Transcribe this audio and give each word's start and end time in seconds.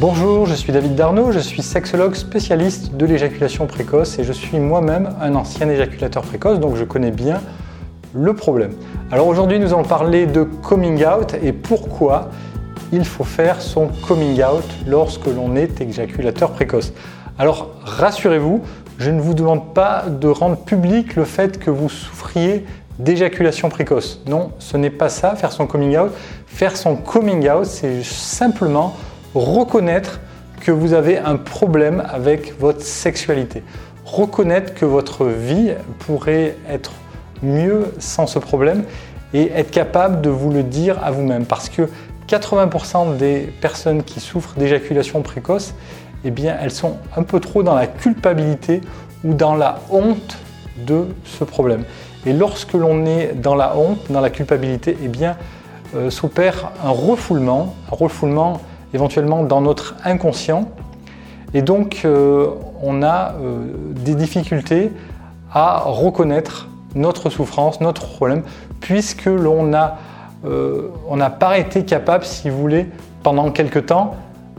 Bonjour, 0.00 0.46
je 0.46 0.54
suis 0.54 0.72
David 0.72 0.94
Darnaud, 0.94 1.30
je 1.30 1.38
suis 1.38 1.60
sexologue 1.60 2.14
spécialiste 2.14 2.94
de 2.94 3.04
l'éjaculation 3.04 3.66
précoce 3.66 4.18
et 4.18 4.24
je 4.24 4.32
suis 4.32 4.58
moi-même 4.58 5.10
un 5.20 5.34
ancien 5.34 5.68
éjaculateur 5.68 6.22
précoce, 6.22 6.58
donc 6.58 6.76
je 6.76 6.84
connais 6.84 7.10
bien 7.10 7.42
le 8.14 8.32
problème. 8.32 8.72
Alors 9.12 9.26
aujourd'hui, 9.26 9.60
nous 9.60 9.74
allons 9.74 9.84
parler 9.84 10.24
de 10.24 10.42
coming 10.42 11.04
out 11.04 11.34
et 11.42 11.52
pourquoi 11.52 12.30
il 12.92 13.04
faut 13.04 13.24
faire 13.24 13.60
son 13.60 13.88
coming 14.08 14.42
out 14.42 14.64
lorsque 14.86 15.26
l'on 15.26 15.54
est 15.54 15.82
éjaculateur 15.82 16.52
précoce. 16.52 16.94
Alors 17.38 17.68
rassurez-vous, 17.84 18.62
je 18.96 19.10
ne 19.10 19.20
vous 19.20 19.34
demande 19.34 19.74
pas 19.74 20.04
de 20.08 20.28
rendre 20.28 20.56
public 20.56 21.14
le 21.14 21.26
fait 21.26 21.58
que 21.58 21.70
vous 21.70 21.90
souffriez 21.90 22.64
d'éjaculation 22.98 23.68
précoce. 23.68 24.22
Non, 24.26 24.52
ce 24.60 24.78
n'est 24.78 24.88
pas 24.88 25.10
ça, 25.10 25.34
faire 25.34 25.52
son 25.52 25.66
coming 25.66 25.98
out. 25.98 26.10
Faire 26.46 26.78
son 26.78 26.96
coming 26.96 27.50
out, 27.50 27.66
c'est 27.66 28.02
simplement 28.02 28.96
reconnaître 29.34 30.20
que 30.60 30.70
vous 30.70 30.92
avez 30.92 31.18
un 31.18 31.36
problème 31.36 32.02
avec 32.08 32.58
votre 32.58 32.82
sexualité. 32.82 33.62
Reconnaître 34.04 34.74
que 34.74 34.84
votre 34.84 35.26
vie 35.26 35.72
pourrait 36.00 36.56
être 36.68 36.92
mieux 37.42 37.92
sans 37.98 38.26
ce 38.26 38.38
problème 38.38 38.84
et 39.32 39.50
être 39.52 39.70
capable 39.70 40.20
de 40.20 40.30
vous 40.30 40.50
le 40.50 40.62
dire 40.62 41.02
à 41.02 41.10
vous-même. 41.10 41.46
Parce 41.46 41.68
que 41.68 41.88
80% 42.28 43.16
des 43.16 43.52
personnes 43.60 44.02
qui 44.02 44.20
souffrent 44.20 44.58
d'éjaculation 44.58 45.22
précoce, 45.22 45.74
eh 46.24 46.30
bien, 46.30 46.56
elles 46.60 46.70
sont 46.70 46.98
un 47.16 47.22
peu 47.22 47.40
trop 47.40 47.62
dans 47.62 47.74
la 47.74 47.86
culpabilité 47.86 48.80
ou 49.24 49.34
dans 49.34 49.54
la 49.54 49.80
honte 49.90 50.38
de 50.86 51.06
ce 51.24 51.44
problème. 51.44 51.84
Et 52.26 52.32
lorsque 52.32 52.74
l'on 52.74 53.06
est 53.06 53.32
dans 53.34 53.54
la 53.54 53.76
honte, 53.76 54.10
dans 54.10 54.20
la 54.20 54.30
culpabilité, 54.30 54.96
eh 55.02 55.08
bien, 55.08 55.36
euh, 55.96 56.10
s'opère 56.10 56.72
un 56.84 56.90
refoulement, 56.90 57.74
un 57.90 57.96
refoulement 57.96 58.60
éventuellement 58.94 59.42
dans 59.42 59.60
notre 59.60 59.96
inconscient. 60.04 60.68
Et 61.54 61.62
donc, 61.62 62.02
euh, 62.04 62.48
on 62.82 63.02
a 63.02 63.32
euh, 63.32 63.64
des 63.94 64.14
difficultés 64.14 64.92
à 65.52 65.80
reconnaître 65.80 66.68
notre 66.94 67.30
souffrance, 67.30 67.80
notre 67.80 68.06
problème, 68.06 68.42
puisque 68.80 69.26
l'on 69.26 69.64
n'a 69.64 71.30
pas 71.30 71.58
été 71.58 71.84
capable, 71.84 72.24
si 72.24 72.50
vous 72.50 72.58
voulez, 72.58 72.86
pendant 73.22 73.50
quelque 73.50 73.78
temps, 73.78 74.14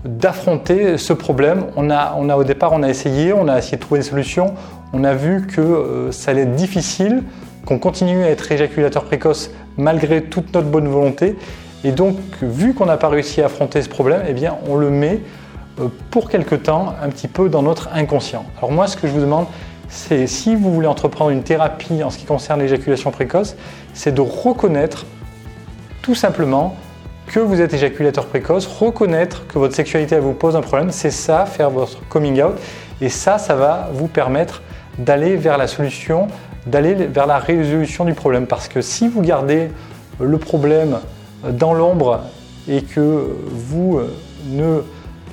d'affronter 0.06 0.98
ce 0.98 1.14
problème. 1.14 1.66
On 1.76 1.90
a, 1.90 2.16
on 2.18 2.30
a, 2.30 2.36
au 2.36 2.44
départ, 2.44 2.74
on 2.74 2.84
a 2.84 2.90
essayé, 2.90 3.34
on 3.34 3.48
a 3.48 3.58
essayé 3.58 3.78
de 3.78 3.82
trouver 3.82 4.02
des 4.02 4.08
solutions. 4.08 4.54
On 4.94 5.04
a 5.04 5.14
vu 5.14 5.48
que 5.48 6.10
ça 6.12 6.32
allait 6.32 6.42
être 6.42 6.56
difficile, 6.56 7.24
qu'on 7.66 7.80
continue 7.80 8.24
à 8.24 8.30
être 8.30 8.52
éjaculateur 8.52 9.04
précoce 9.04 9.52
malgré 9.78 10.24
toute 10.24 10.54
notre 10.54 10.68
bonne 10.68 10.88
volonté. 10.88 11.36
Et 11.84 11.92
donc, 11.92 12.18
vu 12.42 12.74
qu'on 12.74 12.86
n'a 12.86 12.98
pas 12.98 13.10
réussi 13.10 13.42
à 13.42 13.46
affronter 13.46 13.82
ce 13.82 13.90
problème, 13.90 14.24
eh 14.28 14.34
bien, 14.34 14.58
on 14.68 14.76
le 14.76 14.90
met 14.90 15.22
euh, 15.80 15.88
pour 16.12 16.30
quelque 16.30 16.56
temps 16.56 16.94
un 17.02 17.10
petit 17.10 17.28
peu 17.28 17.50
dans 17.50 17.64
notre 17.64 17.90
inconscient. 17.94 18.46
Alors 18.58 18.72
moi, 18.72 18.88
ce 18.88 18.98
que 18.98 19.08
je 19.08 19.14
vous 19.14 19.22
demande, 19.22 19.48
c'est 19.90 20.28
si 20.28 20.56
vous 20.56 20.72
voulez 20.74 20.88
entreprendre 20.88 21.32
une 21.32 21.44
thérapie 21.44 22.04
en 22.04 22.10
ce 22.10 22.18
qui 22.18 22.26
concerne 22.26 22.62
l'éjaculation 22.62 23.12
précoce, 23.12 23.56
c'est 23.94 24.14
de 24.14 24.22
reconnaître 24.22 25.06
tout 26.02 26.16
simplement 26.16 26.76
que 27.28 27.40
vous 27.40 27.62
êtes 27.62 27.74
éjaculateur 27.74 28.26
précoce, 28.26 28.68
reconnaître 28.68 29.48
que 29.48 29.58
votre 29.58 29.76
sexualité 29.76 30.20
vous 30.20 30.34
pose 30.34 30.56
un 30.56 30.62
problème, 30.62 30.92
c'est 30.92 31.12
ça, 31.12 31.46
faire 31.46 31.70
votre 31.70 32.08
coming 32.10 32.42
out. 32.42 32.56
Et 33.00 33.10
ça, 33.10 33.38
ça 33.38 33.56
va 33.56 33.90
vous 33.94 34.08
permettre 34.08 34.62
d'aller 34.98 35.36
vers 35.36 35.58
la 35.58 35.68
solution, 35.68 36.28
d'aller 36.66 36.94
vers 36.94 37.28
la 37.28 37.38
résolution 37.38 38.06
du 38.06 38.14
problème. 38.14 38.48
Parce 38.48 38.68
que 38.68 38.82
si 38.82 39.08
vous 39.08 39.22
gardez 39.22 39.72
le 40.20 40.38
problème 40.38 41.00
dans 41.44 41.74
l'ombre 41.74 42.22
et 42.68 42.82
que 42.84 43.36
vous 43.50 43.98
euh, 43.98 44.14
ne 44.50 44.82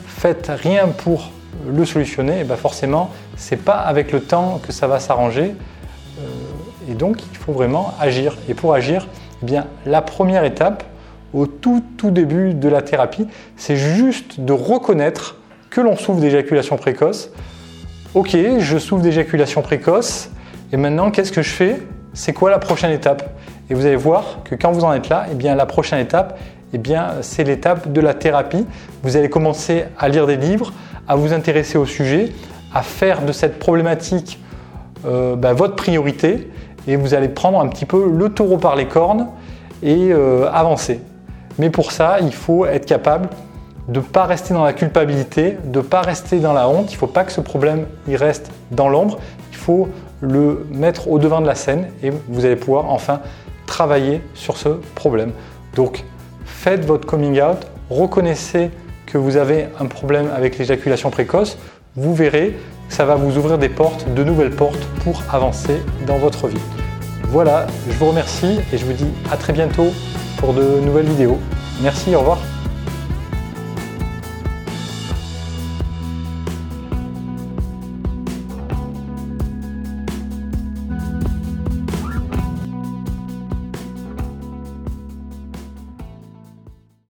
faites 0.06 0.50
rien 0.54 0.88
pour 0.88 1.30
le 1.66 1.84
solutionner, 1.84 2.38
et 2.38 2.40
eh 2.40 2.44
bien 2.44 2.56
forcément, 2.56 3.10
c'est 3.36 3.56
pas 3.56 3.78
avec 3.78 4.12
le 4.12 4.20
temps 4.20 4.60
que 4.64 4.72
ça 4.72 4.86
va 4.86 5.00
s'arranger. 5.00 5.54
Euh, 6.18 6.90
et 6.90 6.94
donc, 6.94 7.18
il 7.30 7.36
faut 7.36 7.52
vraiment 7.52 7.94
agir. 8.00 8.36
Et 8.48 8.54
pour 8.54 8.74
agir, 8.74 9.06
eh 9.42 9.46
bien, 9.46 9.66
la 9.84 10.02
première 10.02 10.44
étape, 10.44 10.84
au 11.34 11.46
tout, 11.46 11.82
tout 11.96 12.10
début 12.10 12.54
de 12.54 12.68
la 12.68 12.80
thérapie, 12.82 13.26
c'est 13.56 13.76
juste 13.76 14.40
de 14.40 14.52
reconnaître 14.52 15.36
que 15.70 15.80
l'on 15.80 15.96
souffre 15.96 16.20
d'éjaculation 16.20 16.76
précoce. 16.76 17.30
Ok, 18.14 18.36
je 18.58 18.78
souffre 18.78 19.02
d'éjaculation 19.02 19.60
précoce. 19.60 20.30
Et 20.72 20.76
maintenant, 20.76 21.10
qu'est-ce 21.10 21.32
que 21.32 21.42
je 21.42 21.50
fais? 21.50 21.82
C'est 22.14 22.32
quoi 22.32 22.50
la 22.50 22.58
prochaine 22.58 22.90
étape? 22.90 23.38
Et 23.70 23.74
vous 23.74 23.84
allez 23.86 23.96
voir 23.96 24.38
que 24.44 24.54
quand 24.54 24.72
vous 24.72 24.84
en 24.84 24.92
êtes 24.92 25.08
là, 25.08 25.26
eh 25.30 25.34
bien, 25.34 25.54
la 25.54 25.66
prochaine 25.66 26.00
étape, 26.00 26.38
eh 26.72 26.78
bien, 26.78 27.14
c'est 27.20 27.44
l'étape 27.44 27.92
de 27.92 28.00
la 28.00 28.14
thérapie. 28.14 28.66
Vous 29.02 29.16
allez 29.16 29.28
commencer 29.28 29.84
à 29.98 30.08
lire 30.08 30.26
des 30.26 30.36
livres, 30.36 30.72
à 31.06 31.16
vous 31.16 31.32
intéresser 31.32 31.78
au 31.78 31.86
sujet, 31.86 32.32
à 32.74 32.82
faire 32.82 33.22
de 33.22 33.32
cette 33.32 33.58
problématique 33.58 34.40
euh, 35.06 35.36
bah, 35.36 35.52
votre 35.52 35.76
priorité, 35.76 36.50
et 36.86 36.96
vous 36.96 37.14
allez 37.14 37.28
prendre 37.28 37.60
un 37.60 37.68
petit 37.68 37.84
peu 37.84 38.10
le 38.10 38.30
taureau 38.30 38.56
par 38.56 38.74
les 38.74 38.86
cornes 38.86 39.28
et 39.82 40.10
euh, 40.10 40.50
avancer. 40.50 41.00
Mais 41.58 41.70
pour 41.70 41.92
ça, 41.92 42.18
il 42.20 42.32
faut 42.32 42.64
être 42.66 42.86
capable 42.86 43.28
de 43.88 44.00
ne 44.00 44.04
pas 44.04 44.24
rester 44.24 44.54
dans 44.54 44.64
la 44.64 44.72
culpabilité, 44.72 45.58
de 45.64 45.78
ne 45.78 45.82
pas 45.82 46.02
rester 46.02 46.38
dans 46.38 46.52
la 46.52 46.68
honte. 46.68 46.90
Il 46.90 46.94
ne 46.94 46.98
faut 46.98 47.06
pas 47.06 47.24
que 47.24 47.32
ce 47.32 47.40
problème 47.40 47.86
il 48.06 48.16
reste 48.16 48.50
dans 48.70 48.88
l'ombre. 48.88 49.18
Il 49.50 49.56
faut 49.56 49.88
le 50.20 50.66
mettre 50.70 51.08
au 51.08 51.18
devant 51.18 51.40
de 51.40 51.46
la 51.46 51.54
scène 51.54 51.88
et 52.02 52.10
vous 52.28 52.44
allez 52.44 52.56
pouvoir 52.56 52.90
enfin 52.90 53.20
travailler 53.68 54.20
sur 54.34 54.56
ce 54.56 54.70
problème. 54.96 55.30
Donc 55.76 56.04
faites 56.44 56.84
votre 56.84 57.06
coming 57.06 57.40
out, 57.40 57.58
reconnaissez 57.88 58.70
que 59.06 59.16
vous 59.16 59.36
avez 59.36 59.66
un 59.78 59.86
problème 59.86 60.28
avec 60.34 60.58
l'éjaculation 60.58 61.10
précoce, 61.10 61.56
vous 61.94 62.14
verrez 62.14 62.56
ça 62.88 63.04
va 63.04 63.14
vous 63.14 63.36
ouvrir 63.36 63.58
des 63.58 63.68
portes, 63.68 64.12
de 64.14 64.24
nouvelles 64.24 64.50
portes 64.50 64.84
pour 65.04 65.22
avancer 65.30 65.82
dans 66.06 66.18
votre 66.18 66.48
vie. 66.48 66.60
Voilà, 67.24 67.66
je 67.88 67.96
vous 67.96 68.06
remercie 68.06 68.58
et 68.72 68.78
je 68.78 68.84
vous 68.84 68.94
dis 68.94 69.12
à 69.30 69.36
très 69.36 69.52
bientôt 69.52 69.88
pour 70.38 70.54
de 70.54 70.80
nouvelles 70.80 71.06
vidéos. 71.06 71.38
Merci, 71.82 72.14
au 72.14 72.20
revoir. 72.20 72.38